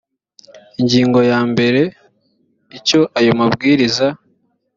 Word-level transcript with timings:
ingingo 0.79 1.19
ya 1.31 1.39
mbere 1.51 1.81
icyo 2.77 2.99
aya 3.19 3.31
mabwiriza 3.39 4.07